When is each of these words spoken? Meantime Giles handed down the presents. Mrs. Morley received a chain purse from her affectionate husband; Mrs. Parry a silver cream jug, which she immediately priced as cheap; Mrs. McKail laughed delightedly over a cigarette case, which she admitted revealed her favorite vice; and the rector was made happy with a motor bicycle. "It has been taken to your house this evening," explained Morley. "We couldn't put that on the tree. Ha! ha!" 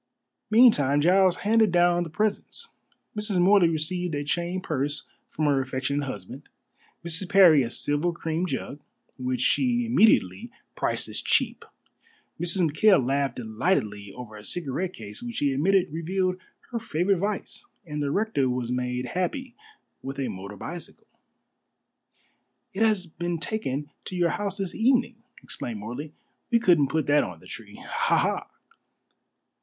Meantime 0.49 0.99
Giles 0.99 1.35
handed 1.45 1.71
down 1.71 2.01
the 2.01 2.09
presents. 2.09 2.69
Mrs. 3.15 3.37
Morley 3.39 3.69
received 3.69 4.15
a 4.15 4.23
chain 4.23 4.59
purse 4.59 5.03
from 5.29 5.45
her 5.45 5.61
affectionate 5.61 6.07
husband; 6.07 6.41
Mrs. 7.05 7.29
Parry 7.29 7.61
a 7.61 7.69
silver 7.69 8.11
cream 8.11 8.47
jug, 8.47 8.79
which 9.19 9.41
she 9.41 9.85
immediately 9.85 10.49
priced 10.75 11.07
as 11.07 11.21
cheap; 11.21 11.63
Mrs. 12.39 12.67
McKail 12.67 13.05
laughed 13.05 13.35
delightedly 13.35 14.11
over 14.15 14.35
a 14.35 14.43
cigarette 14.43 14.93
case, 14.93 15.21
which 15.21 15.35
she 15.35 15.53
admitted 15.53 15.93
revealed 15.93 16.37
her 16.71 16.79
favorite 16.79 17.19
vice; 17.19 17.67
and 17.85 18.01
the 18.01 18.09
rector 18.09 18.49
was 18.49 18.71
made 18.71 19.05
happy 19.05 19.55
with 20.01 20.17
a 20.19 20.29
motor 20.29 20.55
bicycle. 20.57 21.05
"It 22.73 22.81
has 22.81 23.05
been 23.05 23.37
taken 23.37 23.91
to 24.05 24.15
your 24.15 24.29
house 24.29 24.57
this 24.57 24.73
evening," 24.73 25.17
explained 25.43 25.77
Morley. 25.79 26.11
"We 26.49 26.57
couldn't 26.57 26.87
put 26.87 27.05
that 27.05 27.23
on 27.23 27.39
the 27.39 27.45
tree. 27.45 27.75
Ha! 27.87 28.17
ha!" 28.17 28.47